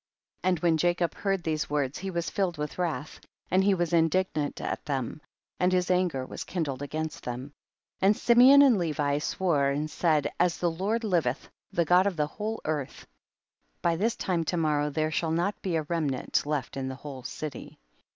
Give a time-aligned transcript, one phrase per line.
[0.41, 0.49] 22.
[0.49, 3.19] And when Jacob heard these words he was filled with wrath,
[3.51, 5.21] and he was indignant at them,
[5.59, 7.53] and his an ger was kindled against them.
[7.99, 8.07] 23.
[8.07, 12.25] And Simeon and Levi swore and said, as the Lord Hveth, the God of the
[12.25, 13.05] whole earth,
[13.83, 17.21] by this time to morrow, there shall not be a remnant left in the whole
[17.21, 17.77] city'.